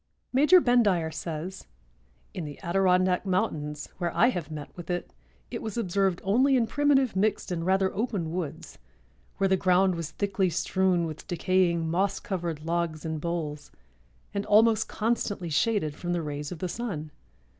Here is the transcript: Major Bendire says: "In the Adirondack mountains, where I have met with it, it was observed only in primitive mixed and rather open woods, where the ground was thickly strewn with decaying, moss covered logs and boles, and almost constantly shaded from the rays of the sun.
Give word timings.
Major 0.33 0.59
Bendire 0.59 1.13
says: 1.13 1.67
"In 2.33 2.43
the 2.43 2.59
Adirondack 2.63 3.23
mountains, 3.23 3.87
where 3.99 4.11
I 4.17 4.29
have 4.29 4.49
met 4.49 4.75
with 4.75 4.89
it, 4.89 5.13
it 5.51 5.61
was 5.61 5.77
observed 5.77 6.21
only 6.23 6.55
in 6.55 6.65
primitive 6.65 7.15
mixed 7.15 7.51
and 7.51 7.63
rather 7.63 7.93
open 7.93 8.31
woods, 8.31 8.79
where 9.37 9.47
the 9.47 9.57
ground 9.57 9.93
was 9.93 10.09
thickly 10.09 10.49
strewn 10.49 11.05
with 11.05 11.27
decaying, 11.27 11.87
moss 11.87 12.19
covered 12.19 12.65
logs 12.65 13.05
and 13.05 13.21
boles, 13.21 13.69
and 14.33 14.43
almost 14.47 14.89
constantly 14.89 15.49
shaded 15.51 15.93
from 15.93 16.13
the 16.13 16.23
rays 16.23 16.51
of 16.51 16.57
the 16.57 16.67
sun. 16.67 17.11